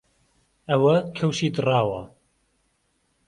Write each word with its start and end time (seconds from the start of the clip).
ئەوە 0.69 0.95
کەوشی 1.17 1.49
دڕاوە 1.55 2.03